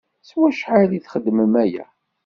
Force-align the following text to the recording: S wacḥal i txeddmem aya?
S 0.27 0.29
wacḥal 0.37 0.89
i 0.97 0.99
txeddmem 0.99 1.53
aya? 1.63 1.85